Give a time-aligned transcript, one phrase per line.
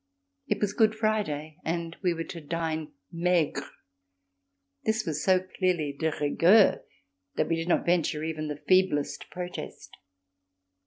[0.47, 3.61] It was Good Friday, and we were to dine maigre;
[4.83, 6.83] this was so clearly de rigueur
[7.35, 9.95] that we did not venture even the feeblest protest.